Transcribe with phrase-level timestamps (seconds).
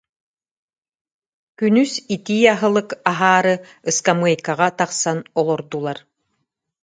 [1.59, 3.55] Күнүс итии аһылык аһаары
[3.89, 5.97] ыскамыайкаҕа тахсан олордулар